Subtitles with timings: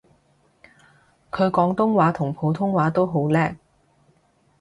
[1.29, 3.55] 佢廣東話同普通話都好叻